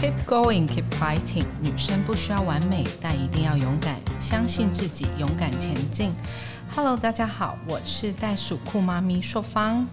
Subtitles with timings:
[0.00, 1.44] Keep going, keep fighting。
[1.60, 6.14] 女生不需要完美，但一定要勇敢，相信自己，勇敢前进。
[6.74, 9.86] Hello，大家好，我是袋鼠酷妈咪硕芳。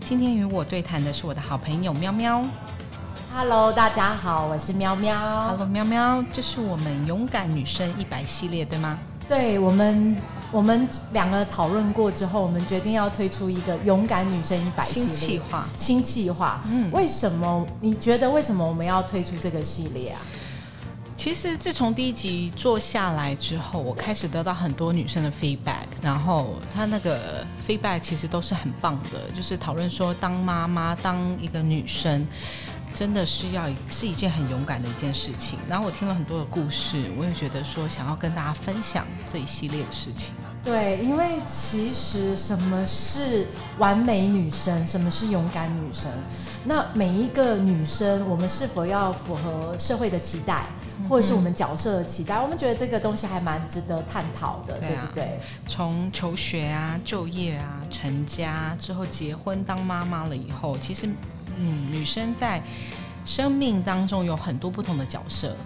[0.00, 2.44] 今天与我对谈的是我的好朋友喵喵。
[3.34, 5.18] Hello，大家好，我是喵喵。
[5.48, 8.96] Hello，喵喵，这是我们勇敢女生一百系列，对吗？
[9.28, 10.16] 对我们，
[10.52, 15.66] 我们两个讨论过之后，我们决定要推出一个勇敢女生一百新计划。
[15.78, 17.66] 新计划，嗯为什么？
[17.80, 20.20] 你觉得为什么我们要推出这个系列啊？
[21.16, 32.26] 其实自从第一集做下来之后，我开始得到很多女生的 feedback，然后她那个 feedback 其实都是很棒的，就是讨论说当妈妈、当一个女生，
[32.92, 35.58] 真的是要是一件很勇敢的一件事情。
[35.68, 40.34] 然后我听了很多的故事，我也觉得说想要跟大家分享这一系列的事情。
[40.64, 46.10] 对，因为其实什么是完美女生，什么是勇敢女生？
[46.64, 50.66] 那每一个女生，我们是否要符合社会的期待，
[51.08, 52.40] 或者是我们角色的期待？
[52.40, 55.40] 我们觉得这个东西还蛮值得探讨的，对不对？
[55.66, 61.08] 从求学啊、就业啊、成家之后结婚当妈妈了以后，其实
[61.56, 62.62] 嗯，女生在
[63.24, 65.56] 生命当中有很多不同的角色。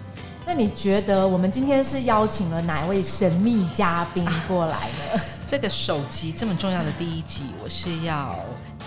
[0.47, 5.21] 那你觉得我们今天是邀请了哪位神秘嘉宾过来呢？
[5.45, 8.33] 这个首集这么重要的第一集，我是要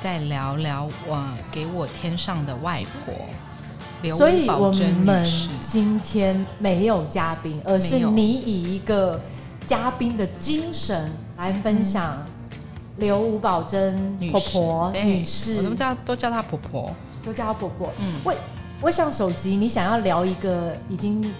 [0.00, 3.14] 再聊聊我给我天上的外婆
[4.00, 4.72] 刘所以我
[5.04, 5.22] 们。
[5.60, 9.20] 今天没有嘉宾，而是你以一个
[9.66, 12.26] 嘉宾的精神来分享
[12.96, 16.90] 刘吴宝珍女婆婆对女士我，都叫都叫她婆婆。
[17.22, 17.92] 都叫她婆婆。
[17.98, 18.34] 嗯，我
[18.80, 21.30] 我想手机，你想要聊一个已经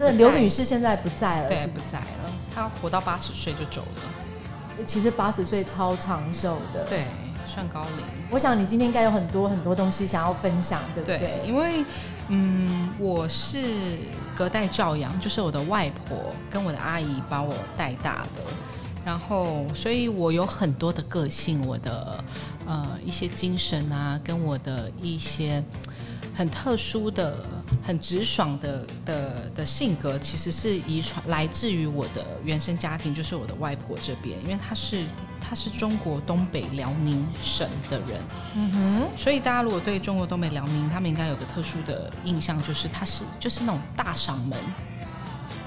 [0.00, 4.84] 那刘女士现在不在了，对，是不在了，她活到八十岁就走了。
[4.86, 7.04] 其实八十岁超长寿的。，对，
[7.44, 8.06] 算高龄。
[8.30, 11.18] 我想你今天应该有很多很多东西想要分享，对不对？
[11.18, 11.84] 对，因为
[12.28, 13.58] 嗯，我是
[14.34, 18.40] 隔代教养，就是我的外婆跟我的阿姨把我带大的，
[19.04, 22.24] 然后所以我有很多的个性，我的
[22.66, 25.62] 呃一些精神啊，跟我的一些
[26.40, 27.44] 很特殊的、
[27.82, 35.04] 很直爽的的的性格，其实是遗传来自于我的原生家庭，就是我的外婆这边，因为她是
[35.38, 38.22] 她是中国东北辽宁省的人。
[38.54, 44.99] 嗯哼所以大家如果对中国东北辽宁，他们应该有个特殊的印象，就是他是就是那种大嗓门，哼，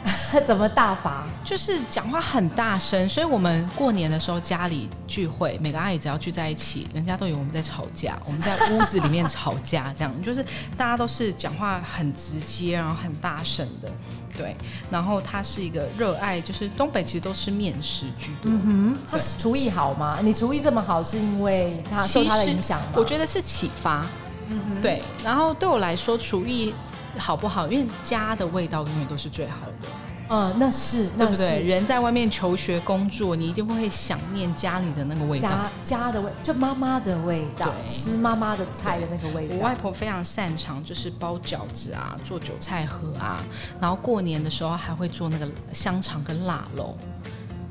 [0.45, 1.23] 怎么大法？
[1.43, 3.07] 就是讲话很大声。
[3.07, 10.43] 所以我们过年的时候家里聚会，每个阿姨只要聚在一起，人家都以为我们在吵架，我们在屋子里面吵架，这样就是
[10.75, 13.89] 大家都是讲话很直接，然后很大声的，
[14.35, 14.55] 对。
[14.89, 18.51] 然后他是一个热爱，就是东北其实都吃面食居多。
[18.51, 20.19] 嗯哼，他是厨艺好吗？
[20.21, 22.87] 你厨艺这么好，是因为他受他的影响吗？
[22.95, 24.05] 我觉得是启发，
[24.49, 26.73] 嗯哼，对，然后对我来说，厨艺
[27.17, 29.87] 好不好，因为家的味道永远都是最好的，
[30.29, 31.63] 嗯，那是，对那不对？
[31.63, 35.49] 人在外面求学工作，你一定会想念家里的那个味道。
[35.49, 39.55] 家家的味，就妈妈的味道，对吃妈妈的菜的那个味道。
[39.55, 43.43] 我外婆非常擅长，就是包饺子啊，做韭菜盒啊，
[43.79, 46.97] 然后过年的时候还会做那个香肠跟腊肉。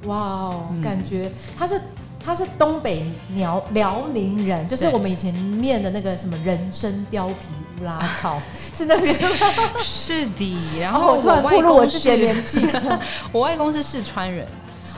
[0.04, 1.80] 哇哦，嗯感觉她是
[2.24, 7.34] 他是东北辽辽宁人，就是我们以前念的那个什么人参貂皮
[7.80, 8.40] 乌拉 草，
[8.76, 9.28] 是那边吗？
[9.78, 12.10] 是的，然哦后我外公是。
[13.32, 14.46] 我外公是四川人，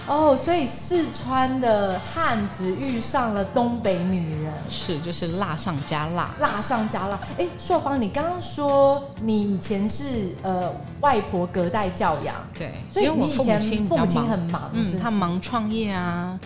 [0.07, 4.53] 哦，所以四川的汉子遇上了东北女人。
[4.69, 6.35] 是就是辣上加辣。
[6.39, 7.19] 辣上加辣。
[7.39, 16.39] 哎，硕芳，你刚刚说你以前是呃外婆隔代教养，对，所以我父母你以前父母亲很忙，嗯，他忙创业啊，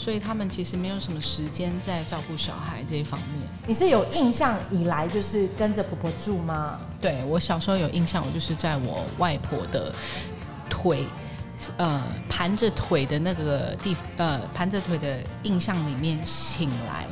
[0.00, 3.46] 所以他们其实没有什么时间在照顾小孩这一方面。
[3.66, 6.80] 你是有印象以来就是跟着婆婆住吗？
[7.02, 9.94] 对我小时候有印象，我就是在我外婆的
[10.70, 11.04] 腿，
[11.76, 17.06] 呃，盘着腿的那个地，呃，盘着腿的印象里面醒来。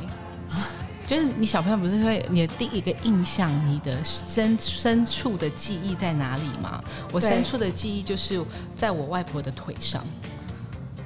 [1.05, 6.83] 就是你小朋友不是会你的第一个印象，你的深深处的记忆在哪里吗？
[7.11, 8.43] 我深处的记忆就是
[8.75, 10.03] 在我外婆的腿上，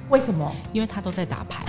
[0.08, 0.54] 为什么？
[0.72, 1.64] 因为他都在打牌，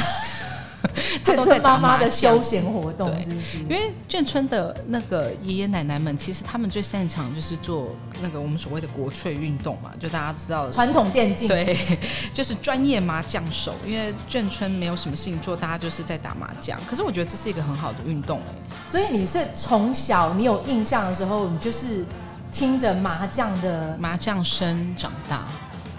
[1.23, 2.41] 他都在是妈妈的休。
[2.43, 3.35] 闲活动，对？
[3.63, 11.75] 因为眷村的那个爷爷奶奶们，其实他们最擅长就是做那个我们所谓的国粹运动嘛，就大家知道的，传统电竞，对，
[12.33, 13.73] 就是专业麻将手。
[13.85, 16.79] 因为眷村没有什么事情做，大家就是在打麻将。
[16.85, 22.05] 可是我觉得这是一个很好的运动哎，所以你是从小你有印象的时候，你就是
[22.51, 25.47] 听着麻将的，麻将声长大。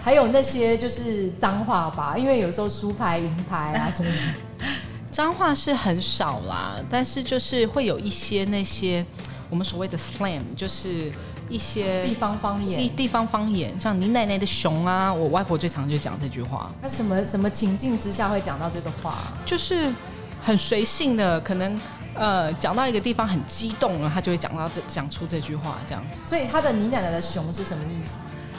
[0.07, 4.65] 还有那些就是脏话吧，因为有时候输牌、赢牌啊 什么的。
[5.11, 9.05] 脏话是很少啦，但是就是会有一些那些
[9.49, 11.11] 我们所谓的 slam，就是
[11.49, 19.33] 一些地方方地言，地方方言，像你奶奶的熊啊，我外婆最常就讲这句话，那什么什么情境之下会讲到这个话？
[19.45, 19.93] 就是
[20.39, 21.77] 很随性的，可能
[22.15, 26.01] 呃讲到一个地方很激动了，他就会讲到这讲出这句话，这样。
[26.23, 28.11] 所以他的你奶奶的熊是什么意思？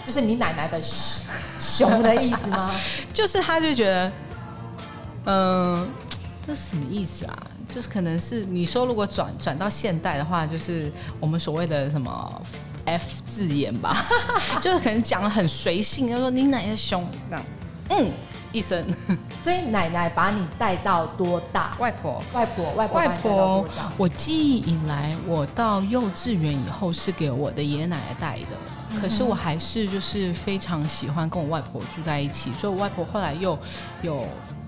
[0.09, 2.75] 就是你奶奶的熊的意思吗？
[3.13, 4.13] 就是他就觉得，
[5.27, 5.87] 嗯、
[6.47, 7.37] 这是什么意思啊？
[7.69, 10.91] 就是可能是你说如果转转到现代的话，就是
[11.21, 12.43] 我们所谓的什么
[12.87, 14.07] F 字眼吧，
[14.63, 17.45] 就是可能讲的很随性，就说你奶奶熊这样，
[17.91, 18.11] 嗯
[18.51, 18.83] 一声，
[19.45, 21.77] 所以奶奶把你带到多大？
[21.79, 22.23] 外婆。
[22.33, 23.69] 外婆，外婆外婆？，
[23.99, 28.57] 我记忆以来，我到幼稚园以后是给我的爷爷奶奶带的。
[29.01, 33.59] 可是我还是就是非常喜欢跟我外婆住在一起，所以我外婆后来又
[34.03, 34.27] 有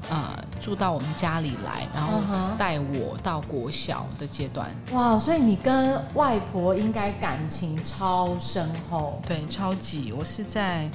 [0.09, 2.21] 呃住到我们家里来，然后
[2.59, 4.69] 带我到国小的阶段。
[4.93, 9.23] 哇，所以你跟外婆应该感情超深厚。
[9.27, 10.89] 对，超级，我是在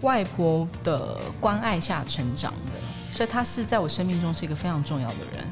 [0.00, 2.78] 外婆的关爱下成长的，
[3.10, 5.44] 所以她是在我生命中是一个非常重要的人。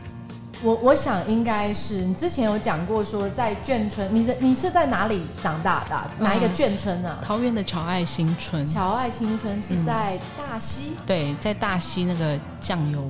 [0.63, 7.19] 我我想应该是你之前有讲过说在眷村，你的你是在哪里长大的啊、哪一个嗯眷村啊？
[7.23, 10.93] 桃园的乔爱新村，乔爱新村是在大溪。
[11.07, 13.09] 对，在大溪那个酱油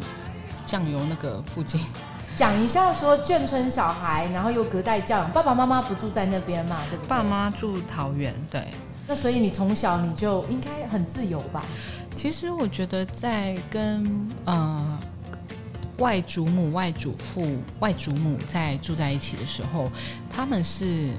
[0.64, 1.80] 酱油那个附近。
[2.36, 7.08] 讲一下说眷村小孩，然后又隔代教养，爸爸妈妈不住在那边嘛，对不对？
[7.08, 7.22] 爸。
[7.22, 8.62] 妈住桃园，对。
[9.08, 11.64] 那所以你从小你就应该很自由吧？
[12.14, 14.98] 其实我觉得在跟呃
[15.98, 19.90] 外祖母、外祖父、外祖母在住在一起的时候，
[20.28, 21.12] 他们是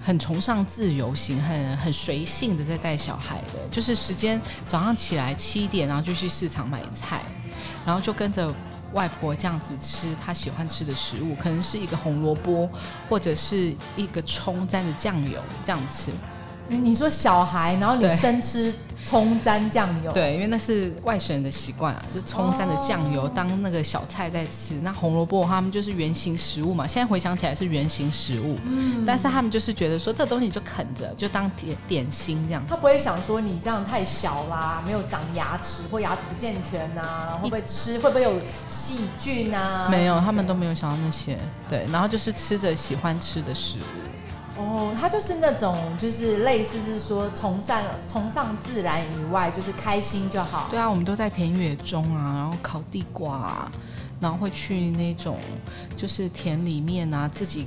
[0.00, 3.68] 很崇尚自由行、很很随性的在带小孩的。
[3.70, 7.22] 就是时间早上起来七点，然后就去市场买菜，
[7.84, 8.54] 然后就跟着。
[8.92, 12.70] 外婆这样子吃她喜欢吃的食物，可能是一个红萝卜，
[13.08, 16.12] 或者是一个葱沾着酱油这样吃。
[16.68, 18.72] 你你说小孩，然后你生吃
[19.04, 24.76] 葱沾酱油，，对，因为那是外省人的习惯啊，就葱沾的酱油哦当那个小菜在吃。
[24.82, 32.64] 那红萝卜他们就是圆形食物嘛，现在回想起来是圆形食物，嗯但是他们就是觉得说这东西就啃着，就当点点心这样。
[32.66, 38.40] 他不会想说你这样太小啦，没有长牙齿或牙齿不健全呐、会不会吃会不会有
[38.70, 39.88] 细菌啊？
[39.90, 41.38] 没有，他们都没有想到那些。
[41.68, 44.13] 对，然后就是吃着喜欢吃的食物。
[44.56, 50.68] 哦，他就是那种就是类似是说崇尚崇尚自然以外，就是开心就好。
[50.70, 53.72] 对啊，我们都在田野中啊，然后烤地瓜啊，
[54.20, 55.38] 然后会去那种
[55.96, 57.66] 就是田里面啊，自己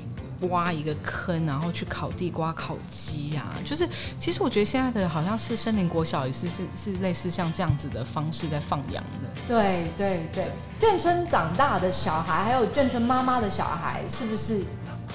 [0.50, 3.56] 挖一个坑，然后去烤地瓜、烤鸡啊。
[3.66, 3.86] 就是
[4.18, 9.28] 其实我觉得现在的好像是森林国小也是是是类似像这样子的方式在放养的。
[9.46, 14.64] 对对对，眷村长大的小孩，还有眷村妈妈的小孩，是不是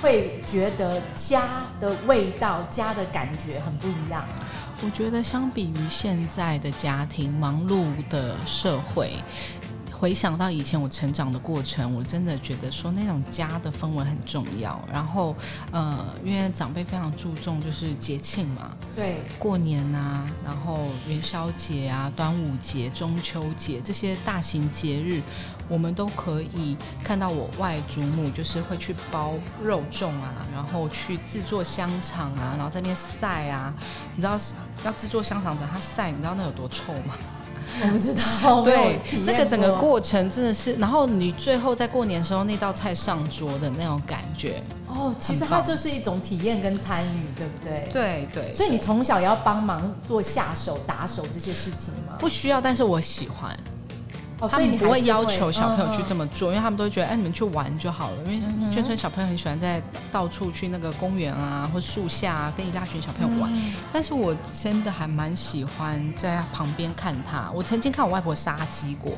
[0.02, 4.24] 会觉得家的味道、家的感觉很不一样？
[4.84, 9.12] 我觉得相比于现在的家庭忙碌的社会，
[10.02, 14.82] 回想到以前我成长的过程，我真的觉得说那种家的氛围很重要。
[14.92, 15.32] 然后，
[15.70, 25.22] 呃，因为长辈非常注重就是节庆嘛，对，过年啊，然后元宵节啊、端午节、中秋节这些大型节日，
[25.68, 33.72] 我们都可以看到我外祖母就是会去包肉粽啊，然后去制作香肠啊，然后在那边晒啊。
[34.16, 34.36] 你知道
[34.84, 37.14] 要制作香肠，等它晒，你知道那有多臭吗？
[37.82, 47.88] 我不知道，对那个整个过过程真的是，然后你最后在过年的时候那道菜上桌的那种感觉，哦，其实它就是一种体验跟参与，对不对？。
[47.92, 52.16] 对对，所以你从小也要帮忙做下手、打手这些事情吗？
[52.18, 53.56] 不需要，但是我喜欢。
[54.42, 58.16] 哦，他们不会要求小朋友去嗯这么做，因为他们都会觉得，哎，你们去玩就好了。
[58.24, 59.80] 因为嗯哼眷村小朋友很喜欢在
[60.10, 63.48] 到处去那个公园啊，或树下啊，跟一大群小朋友玩。
[63.54, 67.50] 嗯但是我真的还蛮喜欢在旁边看他。
[67.54, 69.12] 我曾经看我外婆杀鸡过，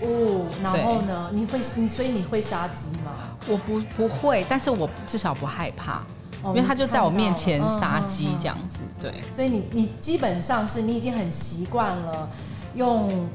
[0.00, 1.30] 哦，然后呢？
[1.32, 3.12] 你会你所以你会杀鸡吗？
[3.46, 6.02] 我不不会，但是我至少不害怕，
[6.42, 8.48] 哦因为他就在我面前杀鸡这。
[8.48, 8.82] 样子。
[9.00, 12.28] 对，嗯所以你你基本上是你已经很习惯了
[12.74, 13.28] 用，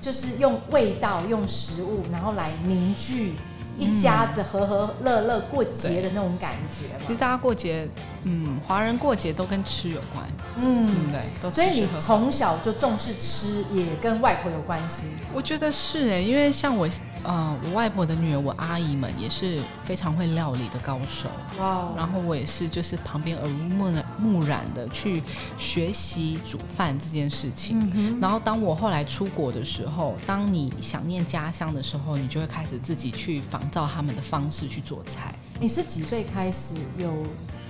[0.00, 3.34] 就是用味道、用食物，然后来凝聚
[3.78, 7.04] 一家子和和乐乐过节的那种感觉嘛。
[7.06, 7.88] 其实大家过节，
[8.24, 10.26] 嗯，华人过节都跟吃有关，
[10.56, 11.22] 嗯对不嗯，对？
[11.40, 11.88] 都所以你。
[12.00, 15.04] 从小就重视吃，也跟外婆有关系。
[15.32, 16.88] 我觉得是哎，因为像我，
[17.24, 21.28] 呃，我外婆的女儿，我阿姨们也是非常会料理的高手。
[21.58, 25.22] 哇哦，然后我也是，就是旁边耳濡目染目染的去
[25.56, 28.18] 学习煮饭这件事情。
[28.20, 35.34] 然后当我后来出国的时候，当你想念家乡的时候，你就会开始自己去仿照他们的方式去做菜。
[35.60, 37.12] 你是几岁开始有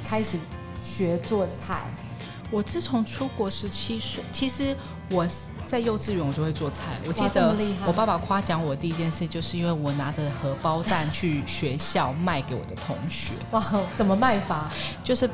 [0.07, 0.39] 开始
[0.85, 1.83] 学做菜？
[2.51, 4.75] 我自从出国十七岁，其实
[5.11, 5.27] 我
[5.67, 6.99] 在幼稚园我就会做菜。
[7.07, 13.65] 我记得我爸爸夸奖我第一件事，就是因为我拿着荷包蛋去学校卖给我的同学，哇，
[13.97, 14.71] 怎么卖法？
[15.03, 15.29] 就是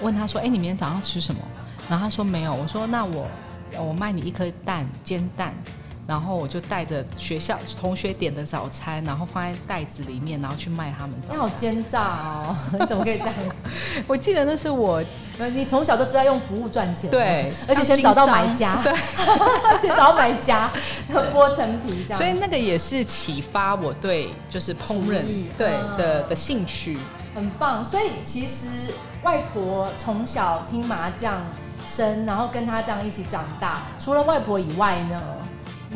[0.00, 1.40] 问他说：“哎、你明天早上吃什么？”
[1.88, 3.28] 然后他说没有，我说那我
[3.78, 5.54] 我卖你一颗蛋煎蛋。
[6.06, 11.48] 然后我就带着学校同学点的早餐，然后放在袋子里面，然后去卖他们你好。
[11.48, 12.56] 奸诈哦！
[12.72, 13.34] 你怎么可以这样
[13.64, 14.04] 子？
[14.06, 15.02] 我记得那是我
[15.38, 18.92] 呃你从小就知道用服务赚钱，对而且先找到买家，对，
[19.82, 20.70] 先找到买家，
[21.08, 22.18] 然后剥层皮这样。
[22.18, 25.24] 所以那个也是启发我对就是烹饪
[25.58, 26.98] 对嗯的的兴趣。
[27.34, 27.84] 很棒。
[27.84, 28.68] 所以其实
[29.22, 31.42] 外婆从小听麻将
[31.86, 33.82] 声，然后跟她这样一起长大。
[33.98, 35.20] 除了外婆以外呢，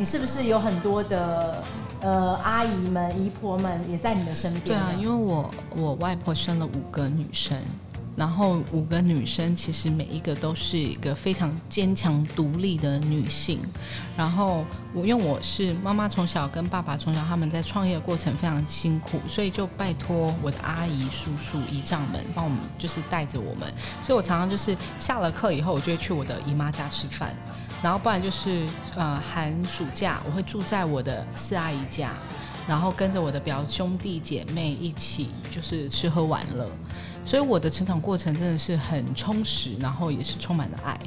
[0.01, 1.63] 你是不是有很多的
[2.01, 4.65] 呃阿姨们、姨婆们也在你的身边？
[4.65, 7.55] 对啊，因为我我外婆生了五个女生，
[8.15, 13.59] 然后五个女生其实每一个都是一个非常坚强独立的女性。
[14.17, 23.71] 然后我因为我是妈妈，从小跟爸爸从小他们在创业的过程非常辛苦，所以就拜托我的阿姨、叔叔、姨丈们帮我们就是带着我们。
[24.01, 27.35] 所以我常常就是下了课以后，我就会去我的姨妈家吃饭。
[27.81, 32.11] 然后不然就是呃寒暑假我会住在我的四阿姨家，
[32.67, 36.69] 然后跟着我的表兄弟姐妹一起就是吃喝玩乐，
[37.25, 40.99] 所以我的成长过程真的是很充实，然后也是充满了爱。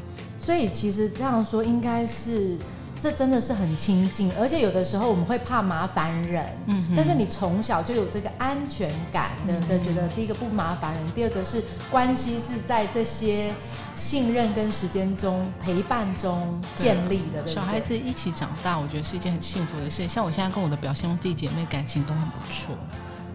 [0.45, 2.59] 所以其实这样说应该是，
[3.05, 13.53] 这真的是很亲近，而且有的时候我们会怕麻烦人，嗯哼但是你从小就有这个安全感的的，觉得第一个不麻烦人，第二个是关系是在这些
[13.95, 20.09] 信任跟时间中陪伴中建立的，对对小孩子一起长大，我觉得是一件很幸福的事。
[20.09, 22.75] 像我现在跟我的表兄弟姐妹感情都很不错。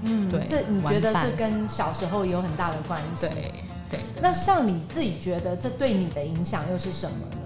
[0.01, 3.27] 嗯，对这你觉得是跟小时候有很大的关系？
[3.27, 3.51] 对。
[3.87, 3.99] 对。
[4.19, 7.37] 那像你自己觉得这对你的影响又是什么呢？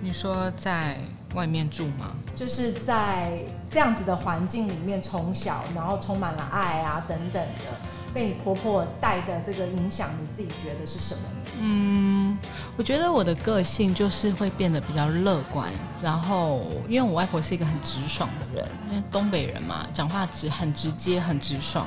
[0.00, 0.98] 你说在
[1.34, 2.12] 外面住吗？
[2.36, 3.38] 就是在
[3.70, 7.78] 这样子的环境里面，从小然后充满了爱啊等等的，
[8.12, 11.50] 被你婆婆带的这个影响，你自己觉得是什么呢？
[11.60, 12.36] 嗯，
[12.76, 15.70] 我觉得我的个性就是会变得比较乐观，
[16.02, 21.86] 然后因为我外婆是一个很直爽的人，因为东北人嘛，讲话直很直接，很直爽，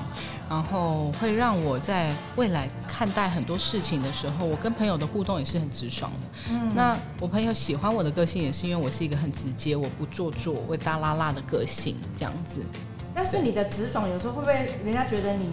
[0.50, 6.52] 然后会让我在未来看待很多事情的时候，我跟朋友的互动也是很直爽的。
[6.52, 12.66] 嗯那我朋友喜欢我的个性，也是因为我是一个很直接，我不做作，我会大拉拉的个性这样子。
[13.14, 15.50] 但是你的直爽有时候会不会人家觉得你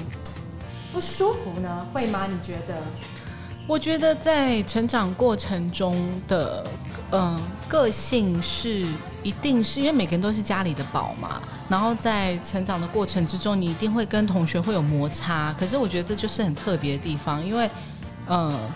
[0.92, 1.86] 不舒服呢？
[1.92, 2.26] 会吗？
[2.26, 2.74] 你觉得？
[3.66, 6.66] 我觉得在成长过程中的，
[7.12, 8.86] 嗯、个性是
[9.24, 15.52] 一定是因为每个人都是家里的宝嘛，然后在成长的过程之中，你一定会跟同学会有摩擦。
[15.58, 17.68] 可是我觉得这就是很特别的地方，因为，
[18.28, 18.70] 嗯、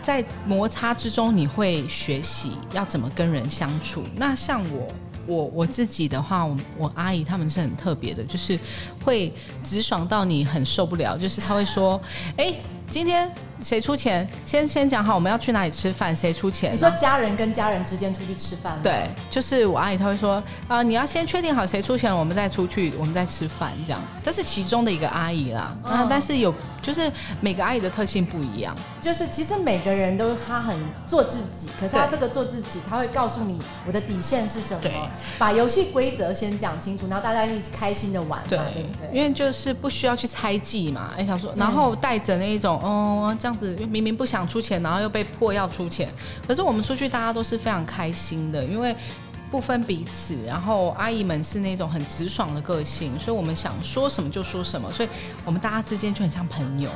[0.00, 4.04] 在摩擦之中，你会学习要怎么跟人相处。
[4.16, 4.88] 那像我。
[5.26, 8.58] 我我自己的话，我我阿姨他们是很特别的，就是
[9.04, 9.30] 会
[9.62, 12.00] 直爽到你很受不了，就是他会说，
[12.38, 12.54] 哎、
[12.90, 13.30] 今天
[13.60, 14.26] 谁出钱？
[14.46, 16.72] 先先讲好我们要去哪里吃饭，谁出钱？
[16.72, 18.80] 你说家人跟家人之间出去吃饭吗？
[18.82, 24.00] 对，就是我阿姨她会说啊、你要先确定好谁出钱，我们再出去，我们再吃饭，这样。
[24.22, 25.76] 这是其中的一个阿姨啦。
[25.84, 28.74] 嗯那、但是有就是每个阿姨的特性不一样。
[29.02, 39.18] 就是其实每个人都他很做自己，可是他这个做自己，他会告诉你我的底线是什么，把游戏规则先讲清楚，然后大家一起开心的玩嘛，对对不，对？
[39.18, 46.12] 因为就是不需要去猜忌嘛，哎，想说，然后带着那一种，哦，这样子明明不想出钱，然后又被迫要出钱，
[46.46, 48.94] 可是我们出去大家都是非常开心的，因为
[49.50, 55.08] 不分彼此，然后阿姨们是那种很直爽的个性，所以我们想说什么就说什么，所以
[55.44, 56.90] 我们大家之间就很像朋友。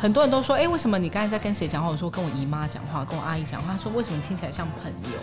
[0.00, 1.90] 很多人都说，哎、为什么你刚才在跟谁讲话？
[1.90, 3.72] 我说跟我姨妈讲话，跟我阿姨讲话。
[3.72, 5.18] 他说为什么听起来像朋友？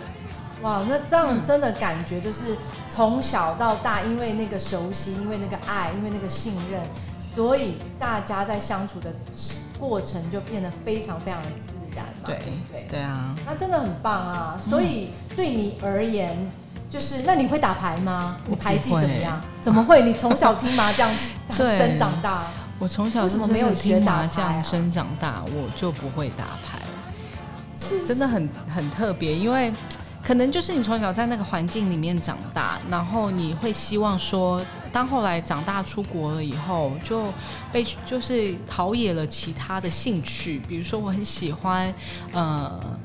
[0.60, 2.56] 哇，那这样真的感觉就是
[2.90, 6.82] 从小到大，因为那个熟悉，因为那个爱，因为那个信任，
[7.34, 9.14] 所以大家在相处的
[9.78, 12.26] 过程就变得非常非常的自然嘛。
[12.26, 14.60] 对不对，对啊，那真的很棒啊！
[14.68, 16.36] 所以对你而言，
[16.90, 18.38] 就是那你会打牌吗？
[18.46, 19.40] 你牌技怎么样？
[19.62, 20.02] 怎么会？
[20.02, 21.10] 你从小听麻将
[21.56, 22.46] 对生长大，
[22.78, 26.80] 我从小是为什么没有听麻将生长大，我就不会打牌。
[27.78, 29.70] 是真的很很特别，因为
[30.26, 37.32] 可能就是你从小在那个环境里面长大，然后你会希望说，当后来长大出国了以后，就
[37.70, 41.94] 被就是陶冶了其他的兴趣，比如说我很喜欢
[42.32, 42.98] 呃。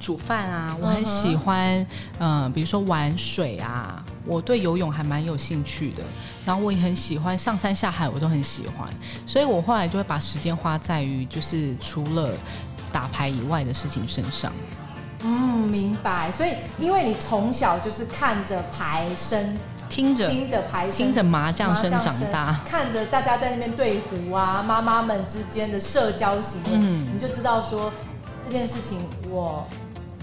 [0.00, 1.84] 煮饭啊，我很喜欢，
[2.20, 6.04] 呃，比如说玩水啊，我对游泳还蛮有兴趣的。
[6.44, 8.88] 然后我也很喜欢上山下海，我都很喜欢。
[9.26, 12.30] 所以我后来就会把时间花在于，就是除了
[12.92, 14.52] 打牌以外的事情身上。
[15.18, 16.32] 嗯，明白。
[16.32, 19.58] 所以因为你从小就是看着牌声，
[19.88, 27.92] 听着听着牌声，听着麻将声长大，看着大家在那边对胡啊，妈妈们之间的社交行为，嗯你就知道说
[28.44, 28.98] 这件事情
[29.30, 29.66] 我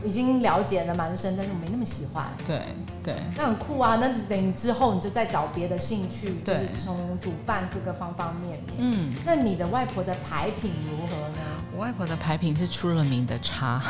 [0.03, 2.25] 已经了解了蛮深，但是我没那么喜欢。
[2.45, 2.61] 对
[3.03, 3.15] 对。
[3.35, 3.97] 那很酷啊！
[3.99, 8.75] 那就等于之后你就再找别的兴趣，就是从煮饭各个方方面面。
[8.77, 11.54] 嗯，那你的外婆的牌品如何呢？
[11.75, 13.82] 我外婆的牌品是出了名的差，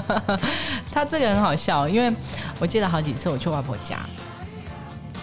[0.92, 2.14] 她这个很好笑，因为
[2.58, 4.00] 我记得好几次我去外婆家，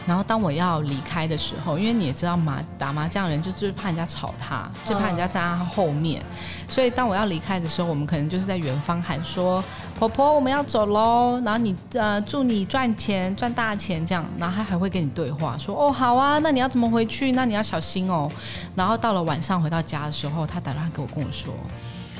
[0.05, 6.23] 然后当我要离开的时候，因为你也知道麻打麻将的人就最怕人家吵他，最怕人家站在他后面，
[6.67, 9.63] 所以当我要离开的时候，我们可能就是在远方喊说
[9.97, 17.31] ：“婆婆，我们要走喽。”然后你呃祝你赚钱赚大钱这样，然后他还会跟你对话说：“哦好啊，那你要怎么回去？
[17.31, 18.29] 那你要小心哦。”
[18.75, 21.53] 然后到了晚上回到家的时候，他打电话给我跟我说：“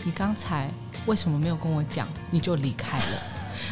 [0.06, 0.70] 你刚才
[1.06, 3.06] 为什么没有跟我讲你就离开了？”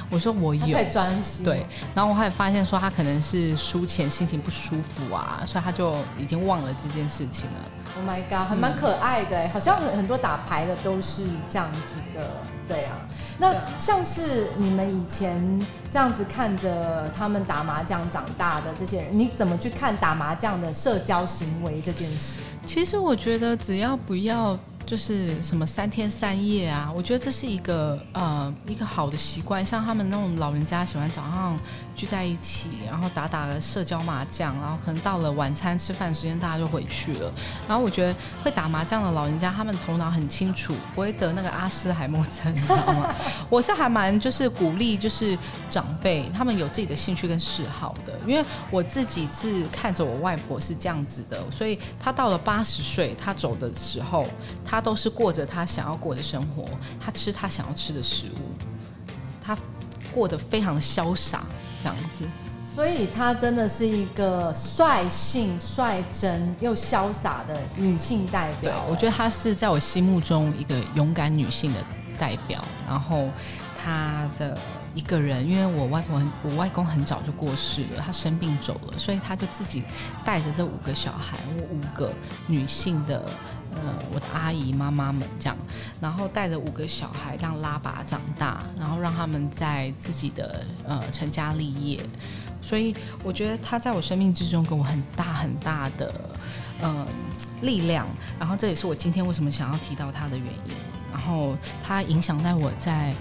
[0.09, 1.43] 我说：“我有。”他太专心。
[1.43, 7.57] 对，然后我还发现说他可能是输钱心情不舒服啊，所以他就已经忘了这件事情了。
[7.95, 12.29] ，Oh my god，还蛮可爱的哎，好像很多打牌的都是这样子的。
[12.67, 12.95] 对啊，
[13.38, 22.39] 那像是你们以前这样子看着他们打麻将长大的这些人，你怎么去看打麻将的社交行为这件事？
[22.65, 24.57] 其实我觉得只要不要
[24.91, 29.65] 就是什么三天三夜啊，我觉得这是一个呃一个好的习惯。
[29.65, 31.57] 像他们那种老人家喜欢早上
[31.95, 37.31] 聚在一起，然后打打个社交麻将，然后可能到了晚餐吃饭时间大家就回去了。
[37.69, 43.15] 然后我觉得会打麻将的老人家，他们头脑很清楚，不会得那个阿斯海默症，你知道吗？
[43.50, 54.27] 我是还蛮就是鼓励就是长辈他们有自己的兴趣跟嗜好的，因为我自己是看着我外婆是这样子的，所以她到了八十岁，她走的时候，
[54.65, 56.65] 她都是过着他想要过的生活，
[57.00, 58.51] 他吃他想要吃的食物，
[59.41, 59.57] 他
[60.13, 61.44] 过得非常的潇洒，
[61.79, 62.25] 这样子。
[62.74, 71.83] 所以她真的是一个率性、率真又潇洒的女性代对表。，我觉得她是在我心目中一个勇敢女性的
[72.17, 72.63] 代表。
[72.87, 73.27] 然后
[73.75, 74.57] 她的
[74.96, 79.83] 一个人，因为我外婆很，我外公很早就过世了，他生病走了，所以他就自己
[80.24, 82.13] 带着这五个小孩，我五个
[82.48, 83.22] 女性的。
[83.72, 85.57] 呃，我的阿姨妈妈们这样，
[86.00, 92.05] 然后带着五个小孩这样拉拔长大，然后让他们在自己的呃成家立业，
[92.62, 96.14] 所以我觉得他在我生命之中给我很大很大的
[96.81, 97.07] 呃
[97.62, 98.07] 力量，
[98.40, 100.75] 然后这也是我今天为什么想要提到他的原因。
[101.12, 103.14] 然后他影响在我在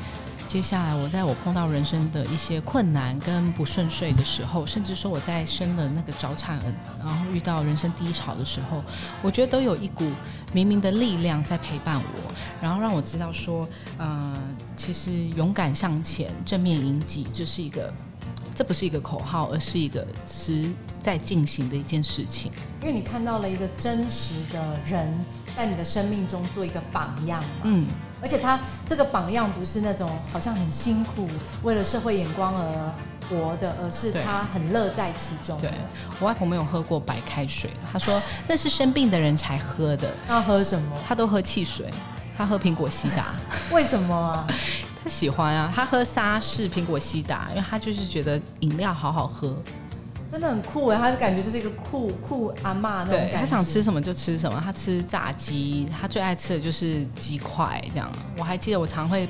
[0.50, 8.82] 接下来我在我碰到人生的一些困难跟不顺遂的时候，甚至说我在生了那个早产儿，然后遇到人生低潮的时候，
[9.22, 10.10] 我觉得都有一股
[10.52, 14.36] 明明的力量在陪伴我，然后让我知道说，呃，
[14.74, 17.94] 其实勇敢向前，正面迎击，这是一个，
[18.52, 22.50] 这不是一个口号，而是一个实在进行的一件事情。
[22.80, 25.16] 因为你看到了一个真实的人
[25.56, 27.48] 在你的生命中做一个榜样嘛。
[27.62, 27.86] 嗯，
[28.22, 31.28] 而且他这个榜样不是那种好像很辛苦，
[31.62, 32.92] 为了社会眼光而
[33.28, 35.58] 活的，而是他很乐在其中。
[35.58, 35.72] 对，
[36.20, 40.96] 我外婆没有喝过白开水，她说那是生病的人才喝的，他喝什么？
[41.06, 41.92] 她都喝汽水，
[42.36, 43.26] 她喝苹果西达。
[43.72, 44.46] 为什么啊？
[45.02, 49.56] 她喜欢啊，她喝沙士苹果西达，因为她就是觉得饮料好好喝。
[50.30, 53.18] 真的很酷哎，他的感觉就是一个酷酷阿妈那种。
[53.18, 58.10] 对他想吃什么就吃什么，他吃炸鸡，他最爱吃的就是鸡块这样。
[58.38, 59.28] 我还记得我常会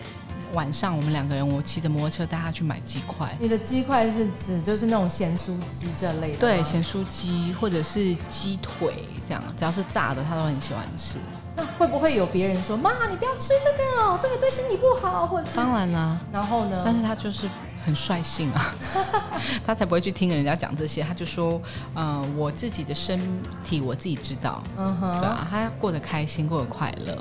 [0.52, 3.34] 晚上我们两个人，我骑着摩托车带他去买鸡块。
[3.40, 6.38] 你的鸡块是指就是那种咸酥鸡这类的？
[6.38, 11.16] 对，咸酥鸡或者是鸡腿这样，只要是炸的，他都很喜欢吃。
[11.56, 16.82] 那会不会有别人说妈，你不要吃这个哦，这个对身体不好，或者是当然啦、然后呢？
[16.84, 17.48] 但是他就是
[17.84, 18.74] 很率性啊，
[19.66, 21.60] 他才不会去听人家讲这些，他就说，
[21.94, 23.20] 嗯、我自己的身
[23.64, 27.16] 体我自己知道，嗯哼，对啊，他过得开心，过得快乐。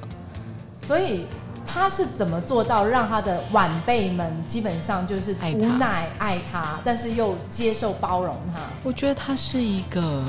[0.76, 1.26] 所以
[1.66, 8.62] 他是怎么做到让他的晚辈们基本上就是无奈爱他，但是又接受包容他？
[8.84, 10.24] 我觉得他是一个，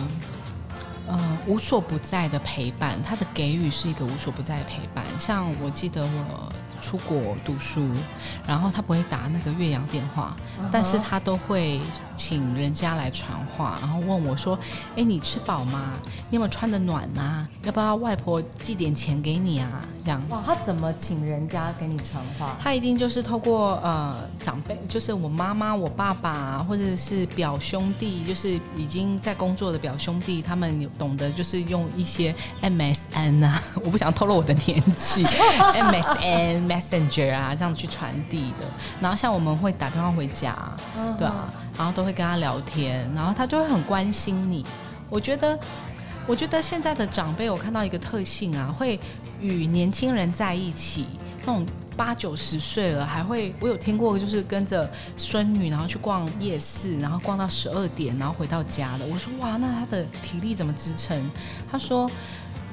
[1.09, 5.05] 嗯、无所不在的陪伴，他的给予是一个无所不在的陪伴。
[5.19, 7.87] 像我记得我出国读书，
[8.47, 10.37] 然后他不会打那个岳阳电话，
[10.73, 11.81] 但是他都会
[12.17, 14.59] 请人家来传话，然后问我说
[14.97, 15.93] ：“哎，你吃饱吗？
[16.31, 17.47] 你有没有穿的暖啊？
[17.63, 20.23] 要不要外婆寄点钱给你啊？”这样。
[20.31, 22.57] 哇，他怎么请人家给你传话？
[22.63, 35.25] 他一定就是透过呃长辈，就是我妈妈、我爸爸，或者是表兄弟，就是已经在工作的表兄弟，他们有懂得就是用一些 MSN 啊， 我不想透露我的年纪，
[35.75, 38.67] MSN Messenger 啊这样去传递的。
[39.01, 40.57] 然后像我们会打电话回家，
[41.19, 44.65] 对啊，然后都会跟他聊天，然后他就会很关心你。
[45.09, 45.59] 我觉得，
[46.27, 49.01] 我觉得现在的长辈，我看到一个特性啊，会
[49.41, 51.07] 与年轻人在一起，
[51.41, 59.05] 那种八九十岁了还会，我有听过，就是跟着孙女然后去逛夜市，然后逛到十二点，然后回到家的。
[59.05, 61.29] 我说哇，那他的体力怎么支撑？
[61.71, 62.09] 他说，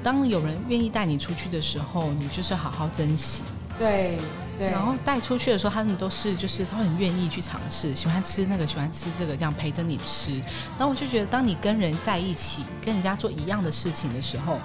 [0.04, 3.42] 当有人愿意带你出去的时候，你就是好好珍惜。
[3.78, 4.20] 对
[4.58, 4.70] 对。
[4.70, 10.40] 然后带出去的时候，他们都是就是他很愿意去尝试，喜欢吃那个，喜欢吃这个，这样陪着你吃。
[10.78, 14.60] 然后我就觉得，当你跟人在一起，跟人家做一样的事情的时候，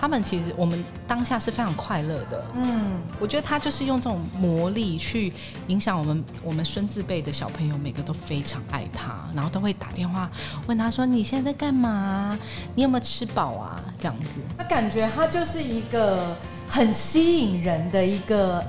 [0.00, 2.44] 他们其实我们当下是非常快乐的。
[2.54, 5.32] 嗯，我觉得他就是用这种魔力去
[5.66, 10.30] 影响我们，我们孙子辈的小朋友，每个都非常爱他，然后都会打电话
[10.66, 12.38] 问他说：“你现在在干嘛？
[12.74, 16.36] 你有没有吃饱啊？”这样子，他感觉他就是一个
[16.68, 18.64] 很吸引人的一个。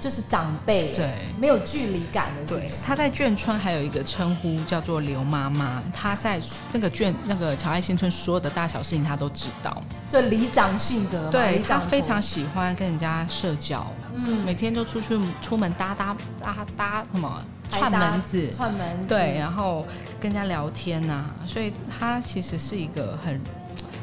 [0.00, 2.46] 就是长辈，对，没有距离感的。
[2.46, 5.82] 对，他在眷村还有一个称呼叫做刘妈妈。
[5.92, 6.40] 他在
[6.72, 9.82] 那个眷那个乔爱新村所有的大小事情，他都知道。
[10.08, 13.86] 就里长性格，对他非常喜欢跟人家社交。
[14.14, 19.84] 嗯，每天都出去出门搭搭搭搭什么串门子，串门子对，然后
[20.18, 21.26] 跟人家聊天呐。
[21.44, 23.38] 所以他其实是一个很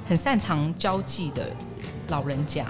[0.05, 1.41] 很擅长交际的。
[2.07, 2.65] 老人家，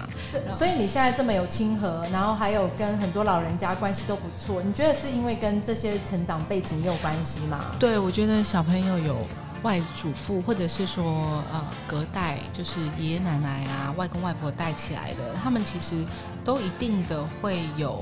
[0.58, 7.76] 所以你现在这么有亲和，然后还有跟很多老人家关系都不错，你觉得是因为跟这些成长背景有关系吗？
[7.80, 9.18] 对，我觉得小朋友有。
[9.64, 16.06] 外祖父，或者是说呃隔代，就是爷爷奶奶啊、外公外婆带起来的，他们其实
[16.48, 18.02] 都一定的会有，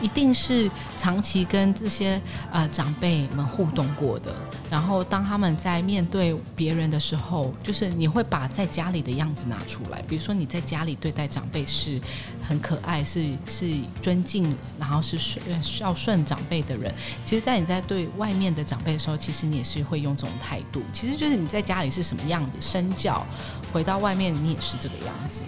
[0.00, 2.22] 一定是长期跟这些
[2.52, 4.32] 呃长辈们互动过的。
[4.70, 12.00] 然后当他们在面对别人的时候，就是你会把在家里的样子拿出来，比如说你在家里对待长辈是
[12.40, 16.94] 很可爱，是是尊敬，然后是顺孝顺长辈的人。
[17.24, 20.80] 其实，在你在对外面的长辈的时候，其实你也是会用这种态度。
[20.92, 23.26] 其实就是你在家里是什么样子身教，
[23.72, 25.42] 回到外面你也是这个样子。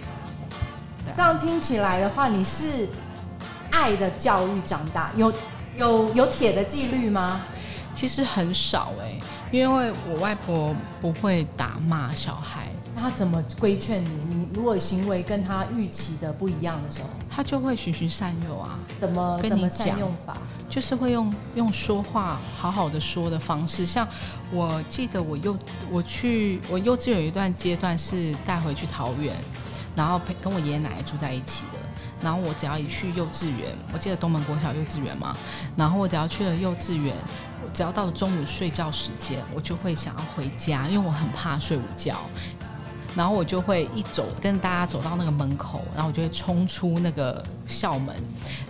[1.15, 2.87] 这样听起来的话，你是
[3.71, 5.31] 爱的教育长大，有
[5.77, 7.41] 有有铁的纪律吗？
[7.93, 9.19] 其实很少哎，
[9.51, 12.67] 因为我外婆不会打骂小孩。
[12.95, 14.09] 那他怎么规劝你？
[14.27, 18.79] 你如果行为跟他预期的不一样的时候，他就会循循善诱啊。
[18.99, 20.35] 怎么跟你讲用法？
[20.67, 23.85] 就是会用用说话好好的说的方式。
[23.85, 24.07] 像
[24.51, 25.55] 我记得我幼
[25.91, 29.35] 我去我幼稚园有一段阶段是带回去桃园，
[29.95, 31.79] 然后陪跟我爷爷奶奶住在一起的。
[32.21, 35.35] 然后我只要一去幼稚园，我记得东门国小幼稚园嘛。
[35.75, 37.15] 然后我只要去了幼稚园，
[37.73, 42.21] 只要到了中午睡觉时间，我就会想要回家，因为我很怕睡午觉。
[43.15, 48.15] 然后我就会一走跟大家走到那个门口，然后我就会冲出那个校门，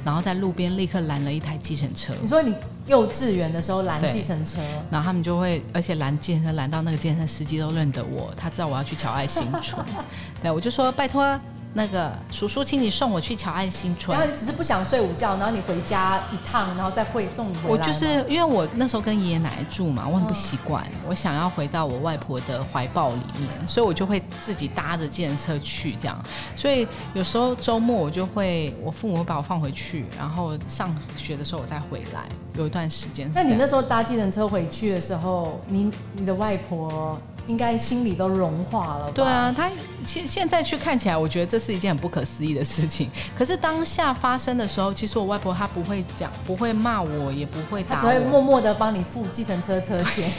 [0.04, 2.14] 然后在路边立刻拦了一台计程车。
[2.22, 2.54] 你说你
[2.86, 9.86] 幼稚园的时候拦计程车，然后他们就会，而且拦计程车拦到那个计程车司机都认得我，他知道我要去乔爱新村，
[10.42, 11.40] 对我就说拜托。
[11.76, 14.16] 那个叔叔，请你送我去乔安新村。
[14.16, 17.70] 然后你只是不想睡午觉，然后你回家一趟，然后再会送你回来。
[17.70, 26.24] 我就是因为我那时候跟爷爷奶奶住嘛，我很不习惯，我想要回到我外婆的怀抱里面，所以我就会自己搭着自行车去这样。
[26.56, 32.24] 所以有时候周末我就会，我父母会把我放回去，然后上学的时候我再回来，
[32.56, 33.32] 有一段时间。
[33.34, 37.18] 那你那时候搭计程车回去的时候，你你的外婆？
[37.48, 39.12] 应该心里都融化了。
[39.12, 39.70] 对啊，他
[40.04, 43.10] 现现在去看起来，我觉得这是一件很不可思议的事情。
[43.36, 50.32] 可是当下发生的时候，其实我外婆她不会讲，不会骂我，也不会打我，只会默默的帮你付计程车车钱。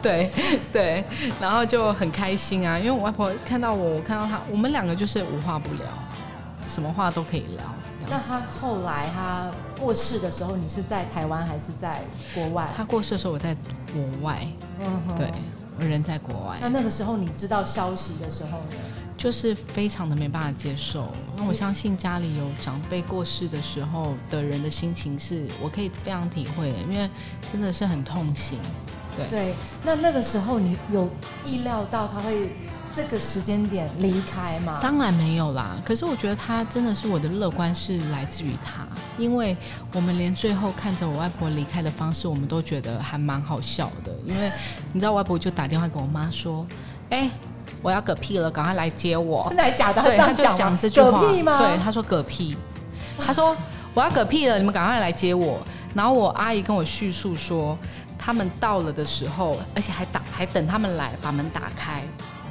[0.00, 0.30] 对
[0.72, 1.04] 对，
[1.40, 5.86] 然后就很开心啊，因为我外婆看到我，我看到她，我们两个就是无话不聊，
[6.66, 7.62] 什么话都可以聊。
[8.10, 12.02] 那他后来他过世的时候，你是在台湾还是在
[12.34, 12.68] 国外？
[12.76, 13.54] 他过世的时候我在
[13.92, 14.46] 国外，
[14.80, 15.30] 嗯，对，
[15.78, 16.58] 我人在国外。
[16.60, 18.76] 那那个时候你知道消息的时候呢？
[19.16, 21.08] 就是非常的没办法接受。
[21.36, 27.10] 那我相信家里有长辈过世的时候的人的心情是我可以非常体会，因为
[27.46, 28.58] 真的是很痛心。
[29.16, 31.10] 对对，那那个时候你有
[31.44, 32.52] 意料到他会？
[32.98, 34.80] 这个时间点离开吗？
[34.82, 35.76] 当然没有啦。
[35.84, 38.84] 可是我觉得他真的是我的乐观是来自于他，
[39.16, 39.56] 因为
[39.92, 44.12] 我们连最后看着我外婆离开的方式，我们都觉得还蛮好笑的。
[44.26, 44.50] 因为
[44.92, 46.66] 你知道，外婆就打电话给我妈说
[47.10, 47.30] ：“哎，
[47.80, 49.46] 我要嗝屁了，赶快来接我。
[49.54, 50.02] ”真的假的？
[50.02, 51.22] 对，他就讲这句话。
[51.22, 51.56] 嗝屁吗？
[51.56, 52.56] 对，他说嗝屁。
[53.24, 53.56] 他说
[53.94, 55.60] 我要嗝屁了，你们赶快来接我。
[55.94, 57.78] 然后我阿姨跟我叙述说，
[58.18, 62.02] 他们到了的时候，而且还打还等他们来把门打开。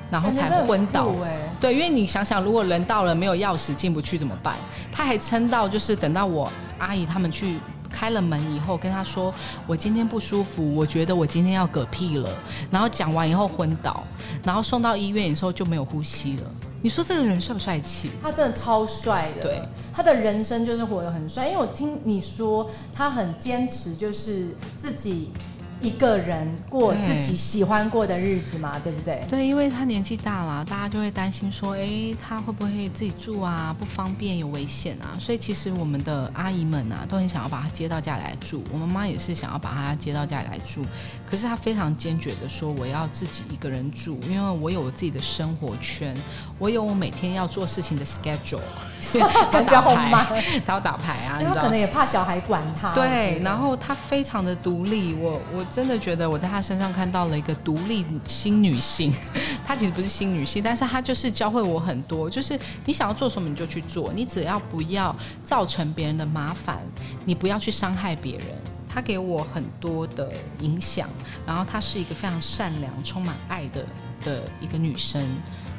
[0.10, 1.12] 然后才昏倒。
[1.60, 4.58] 对，因为你想想，如果人到了没有钥匙进不去怎么办？
[4.92, 7.60] 他还撑到就是等到我阿姨他们去
[7.92, 9.34] 开了门以后，跟他说
[9.66, 12.30] 我今天不舒服，我觉得我今天要嗝屁了。
[12.70, 14.04] 然后讲完以后昏倒，
[14.44, 16.44] 然后送到医院的时候就没有呼吸了。
[16.80, 18.12] 你说这个人帅不帅气？
[18.22, 19.42] 他真的超帅的。
[19.42, 21.48] 对，他的人生就是活得很帅。
[21.48, 25.32] 因为我听你说，他很坚持，就是自己。
[25.82, 29.24] 一个人过自己喜欢过的日子嘛，对不对？
[29.30, 33.76] 对，因为他年纪大了，大家就会担心说，哎，他会不会自己住啊？
[33.78, 35.14] 不方便，有危险啊？
[35.20, 38.64] 所以其实我们的阿姨们啊，都很想要把他接到家里来住。
[38.72, 40.84] 我妈妈也是想要把他接到家里来住，
[41.26, 46.18] 可是他非常坚决的说，我要自己一个人住，因为我有我自己的生活圈，
[46.58, 48.60] 我有我每天要做事情的 schedule。
[49.50, 51.40] 他打牌，他要打牌啊！
[51.42, 52.94] 他可能也怕小孩管他。
[52.94, 59.14] 对，然后他非常的独立，我我真的觉得我在他身上看到了一个独立新女性。
[59.66, 66.80] 她其实不是新女性，但是她就是教会我很多，就是你想要做什么你就去做，你只要不要造成别人的麻烦，
[67.24, 68.48] 你不要去伤害别人。
[68.90, 71.08] 她给我很多的影响，
[71.46, 73.86] 然后她是一个非常善良、充满爱的
[74.22, 75.26] 的一个女生。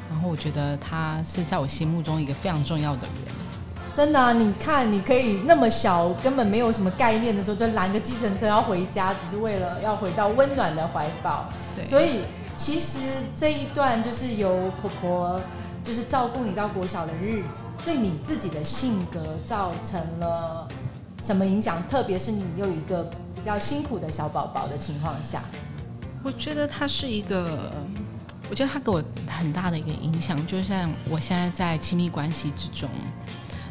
[0.09, 3.35] 然后我觉得他是在我心目中一个非常重要的人。
[3.93, 11.49] 真的啊，你看，你可以那么小，根本没有什么概念的时候，就拦个计程车要回家，只是为了要回到温暖的怀抱。
[11.75, 11.85] 对。
[11.85, 12.21] 所以
[12.55, 12.99] 其实
[13.37, 15.41] 这一段就是由婆婆
[15.83, 17.47] 就是照顾你到国小的日子，
[17.83, 20.67] 对你自己的性格造成了
[21.21, 21.83] 什么影响？
[21.89, 23.03] 特别是你有一个
[23.35, 25.41] 比较辛苦的小宝宝的情况下，
[26.23, 27.73] 我觉得他是一个。
[28.49, 32.89] 我觉得他给我很大的一个影响，就像我现在在亲密关系之中，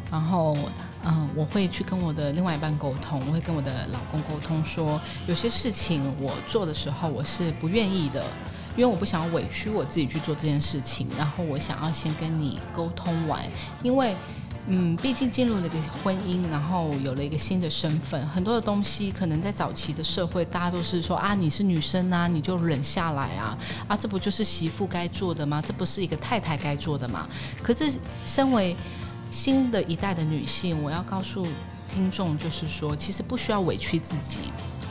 [0.09, 0.57] 然后
[1.03, 8.23] 嗯，我会去跟我的另外一半沟通，我会跟我的老公沟通，说有些事情我做的时候我是不愿意的，
[8.75, 13.43] 因为我不想要委屈我自己去做这件事情，然后我想要先跟你沟通完，
[13.83, 14.15] 因为。
[14.71, 25.59] 嗯，毕竟进入了一个婚姻，然后有了一个新的身份，很多的东西可能在早期的社会，大家都是说啊，你是女生啊，你就忍下来啊，啊，这不就是媳妇该做的吗？
[25.65, 27.27] 这不是一个太太该做的吗？
[27.63, 28.75] 可是，身为
[29.31, 31.47] 新的一代的女性，我要告诉
[31.87, 34.39] 听众，就是说，其实不需要委屈自己，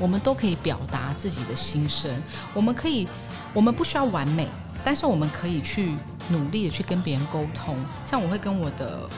[0.01, 2.11] 我们都可以表达自己的心声，
[2.53, 3.07] 我们可以，
[3.55, 4.49] 我们不需要完美，
[4.85, 5.95] 但是我们可以去
[6.31, 9.09] 努力的去跟别人沟通，像我会跟我的。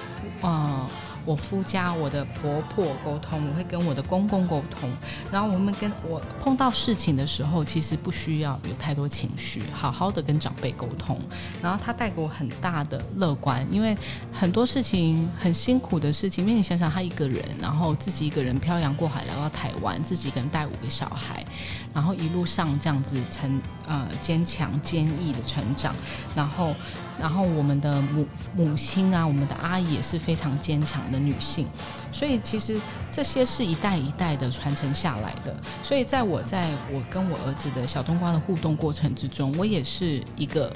[0.43, 0.89] 嗯，
[1.27, 4.91] 我夫家、我的婆婆沟通，我会跟我的公公沟通。
[5.31, 11.21] 然后我们跟我碰到事情的时候，其实不需要有太多情绪，好好的跟长辈沟通。
[11.61, 13.95] 然后他带给我很大的乐观，因为
[14.33, 21.45] 很多事情很辛苦的事情，因为你想想，他一个人，然后自己一个人漂洋过海来到台湾，自己一个人带五个小孩，
[21.93, 25.95] 然后一路上这样子成呃坚强坚毅的成长，
[26.35, 26.75] 然后。
[27.21, 28.27] 然后我们的母
[28.57, 31.67] 母亲啊，我们的阿姨也是非常坚强的女性，
[32.11, 35.55] 所以其实这些是一代一代的传承下来的。
[35.83, 40.75] 所以在我在我跟我儿子的小冬瓜的互动过程之中，我也是一个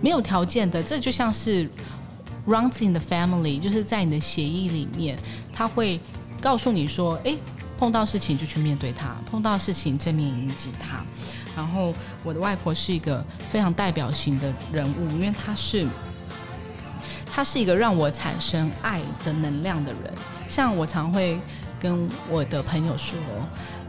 [0.00, 1.68] 没有条件的，这就像是
[2.46, 5.18] runs in the family，就是在你的协议里面，
[5.52, 5.98] 他会
[6.40, 7.36] 告诉你说，哎。
[7.76, 11.00] 碰到事情就去面对它，碰到事情正面迎击它。
[11.56, 15.86] 然后我的外婆是一个非常代表型的人物，因为她是，
[17.30, 20.12] 她是一个让我产生爱的能量的人。
[20.46, 21.38] 像我常会
[21.78, 23.18] 跟我的朋友说，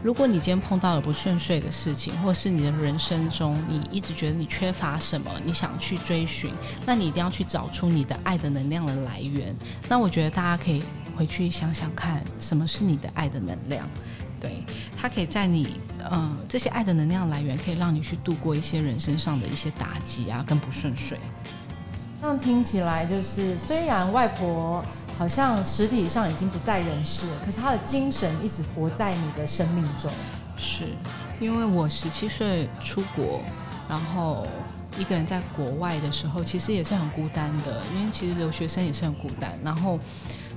[0.02, 6.52] 如果你今天碰到了不顺遂的事情，或是你的人生中你一直觉得你缺乏什么，你想去追寻，
[6.84, 9.56] 那你一定要去找出你的爱的能量的来源。
[9.88, 10.82] 那我觉得大家可以。
[11.16, 13.86] 回去想想看，什么是你的爱的能量？
[14.40, 14.64] 对，
[14.96, 15.78] 它可以在你
[16.10, 21.18] 嗯这些爱的能量来源，可以让你去度过一些人生上的一些打击啊，跟不顺遂。
[22.20, 24.82] 这样听起来就是，虽然外婆
[25.18, 30.10] 好像实体上已经不在人世了，可是她的精神一直活在你的生命中。
[30.56, 30.84] 是
[31.38, 33.40] 因为我十七岁出国，
[33.88, 34.46] 然后
[34.98, 39.98] 一个人在国外的时候，其实也是很孤单的，因为其实留学生也是很孤单，然后。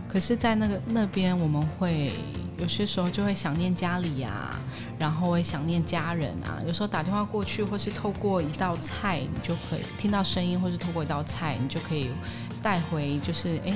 [0.05, 2.13] 可是，在那个那边，我们会
[2.57, 4.59] 有些时候就会想念家里呀，
[4.99, 6.61] 然后会想念家人啊。
[6.65, 12.11] 有时候打电话过去，或是透过一道菜，你就可以听到声音，或是透过一道菜，你就可以
[12.61, 13.75] 带回，就是哎，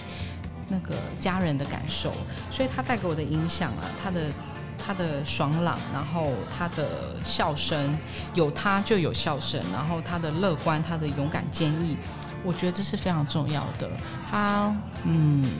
[0.69, 2.13] 那个家人的感受。
[2.51, 4.31] 所以他带给我的影响啊，他的
[4.77, 7.97] 他的爽朗，然后他的笑声，
[8.35, 11.97] 有他就有笑声，然后他的乐观，他的勇敢坚毅，
[12.43, 13.89] 我觉得这是非常重要的。
[14.29, 14.71] 他
[15.03, 15.51] 嗯。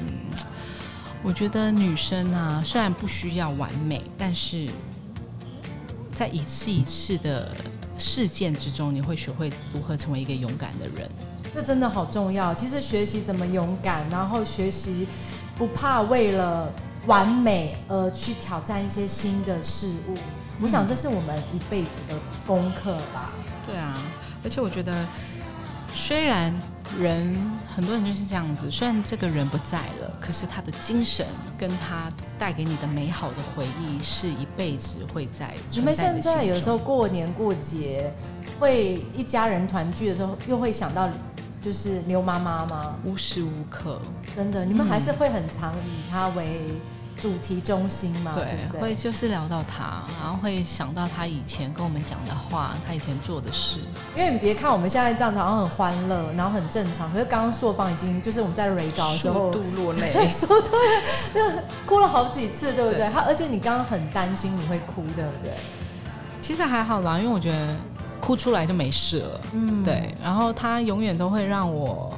[1.24, 4.70] 我觉得女生啊，虽然不需要完美，但是
[6.14, 7.52] 在一次一次的
[7.98, 11.10] 事件之中，你会学会如何成为一个勇敢的人。
[11.54, 12.54] 这真的好重要。
[12.54, 15.08] 其实学习怎么勇敢，然后学习
[15.58, 16.72] 不怕为了
[17.08, 20.18] 完美而去挑战一些新的事物，
[20.62, 23.32] 我想这是我们一辈子的功课吧。
[23.66, 24.02] 对啊，
[24.44, 25.06] 而且我觉得，
[25.92, 26.54] 虽然
[27.00, 27.36] 人
[27.76, 31.26] 很多人就是这样子，虽然这个人不在了，可是他的精神
[31.58, 36.78] 跟他带给你的美好的回忆是一辈子会在你们现在有时候。
[36.78, 38.14] 过年过节，
[38.60, 41.10] 会一家人团聚的时候，又会想到
[41.62, 42.96] 就是刘妈妈吗？
[43.04, 44.00] 无时无刻，
[44.36, 46.62] 真的，你们还是会很常以她为
[47.22, 48.32] 主题中心嘛？
[48.34, 53.80] 对对，对会就是聊到他，然后会想到他以前跟我们讲的话，他以前做的事。
[54.16, 60.48] 因为你别看我们现在这样子好像很欢乐，然后很正常，可是刚刚硕芳已经就是我们在 re 稿的时候数，度落泪，说
[61.34, 63.00] 对了，哭了好几次，对不对？
[63.00, 65.54] 对他而且你刚刚很担心你会哭，对不对？
[66.40, 67.76] 其实还好啦，因为我觉得
[68.22, 69.42] 哭出来就没事了。
[69.54, 72.18] 嗯，对，然后他永远都会让我，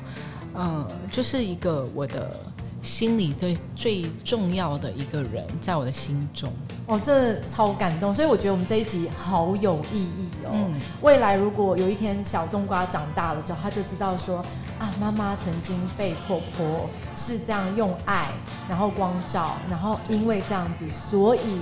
[0.56, 2.38] 嗯，就是一个我的
[2.82, 6.52] 心里最最重要的一个人，在我的心中。
[6.88, 10.52] 哦，这超感动，所以我觉得我们这一集好有意义哦。
[10.54, 14.44] 嗯未来如果有一天小冬瓜长大了之后，他就知道说
[14.80, 18.32] 啊，妈妈曾经被婆婆是这样用爱，
[18.68, 21.60] 然后光照，然后因为这样子，所以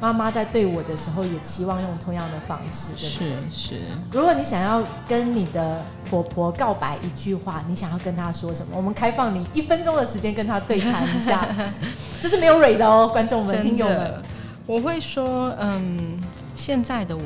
[0.00, 3.50] 妈妈在对我的时候也期望用同样的方式，对不对？
[3.50, 8.72] 是是，如果你想要跟你的婆婆告白一句话，你想要跟她说什么？
[8.74, 11.46] 我们开放你一分钟的时间跟她对谈一下，
[12.22, 14.22] 这是没有蕊的哦，观众们、听真友们的。，
[14.66, 16.18] 我会说，嗯，
[16.54, 17.22] 现在的我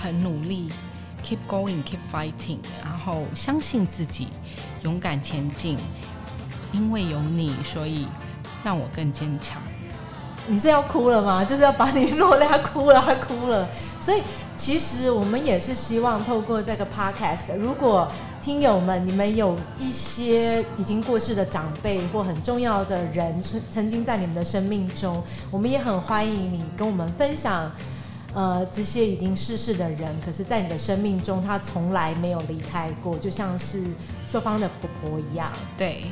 [0.00, 0.70] 很努力
[1.24, 4.28] ，keep going，keep fighting，然后相信自己，
[4.82, 5.78] 勇敢前进，
[6.70, 8.06] 因为有你，所以
[8.62, 9.60] 让我更坚强。
[10.48, 11.44] 你是要哭了吗？
[11.46, 13.68] 就是要把你落泪，他哭了，他哭了。
[14.00, 14.22] 所以
[14.56, 18.08] 其实我们也是希望透过这个 podcast，如果
[18.42, 27.70] 听友们你们有一些已经过世的长辈或很重要的人，曾曾经在你们的生命中，我们也很欢迎你跟我们分享。
[28.34, 33.82] 呃，这些已经逝世的人，可是在你的生命中，他从来没有离开过，就像是
[34.28, 35.50] 硕芳的婆婆一样。
[35.78, 36.02] 对，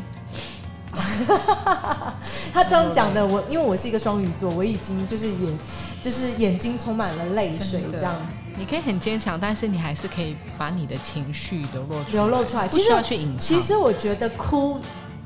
[2.53, 5.59] 他这样讲的，我因为我是一个双鱼座，我已经就是眼，
[6.03, 8.21] 就是眼睛充满了泪水这样子
[8.57, 12.69] 你可以很坚强，但是你还是可以把你的情绪流露出来，流露出来。
[12.69, 13.39] 不需要去隐藏。
[13.39, 14.79] 其实我觉得哭，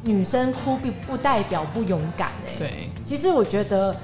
[0.02, 3.94] 女生哭并不代表不勇敢哎、，对其实我觉得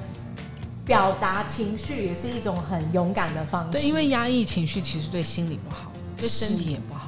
[0.85, 3.71] 表达情绪也是一种很勇敢的方式。
[3.71, 7.04] 对，因为压抑情绪其实对心理不好，对身体也不好。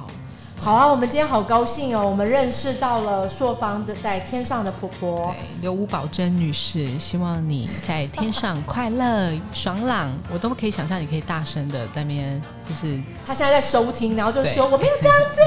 [0.60, 5.22] 好啊，我们今天好高兴哦，我们认识到了朔方的在天上的婆婆。
[5.24, 15.40] 对，刘吴宝珍女士，希望你在天上快乐爽朗，我都可以想象你可以大声的在那边，就是她现在在收听，然后就对说我没有这样子，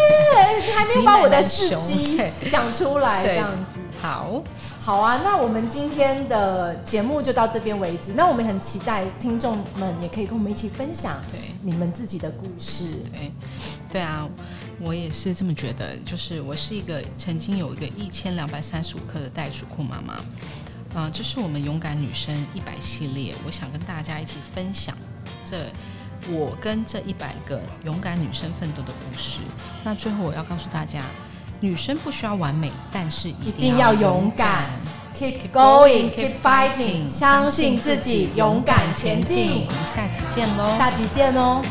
[0.65, 2.19] 你还没有把我的事迹
[2.49, 3.79] 讲出来，这对样子。
[4.01, 4.41] 好，
[4.83, 8.13] 好啊，那我们今天的节目就到这边为止。
[8.15, 12.85] 那我们很期待听众们也可以跟我们一起分享对你们自己的故事。
[13.11, 13.31] 对
[13.91, 14.27] 对啊，
[14.79, 15.95] 我也是这么觉得。
[16.05, 24.95] 就是我是一个曾经有一个一千两百三十五克的袋鼠裤妈妈，啊、这是我们勇敢女生一百系列，我想跟大家一起分享
[25.43, 25.65] 这。
[26.29, 29.39] 我跟这一百个勇敢女生奋斗的故事。
[29.83, 31.05] 那最后我要告诉大家，
[31.59, 34.69] 女生不需要完美，但是一一定定要要勇敢敢。
[35.19, 39.71] ，keep going, keep fighting，相信自己，勇敢前进我。
[39.71, 40.77] 们下期见喽！
[40.77, 41.63] 下期见哦。